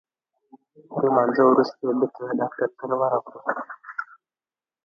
تر 0.91 1.01
لمانځه 1.07 1.43
وروسته 1.45 1.81
بیرته 1.99 2.21
د 2.27 2.31
ډاکټر 2.39 2.69
کره 2.79 2.95
ورغلو. 3.01 3.39